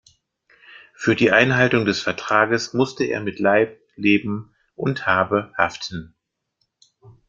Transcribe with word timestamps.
Für 0.95 1.15
die 1.15 1.29
Einhaltung 1.31 1.85
des 1.85 2.01
Vertrages 2.01 2.73
musste 2.73 3.03
er 3.03 3.21
mit 3.21 3.37
Leib, 3.39 3.79
Leben 3.95 4.55
und 4.75 5.05
Habe 5.05 5.53
haften. 5.59 6.15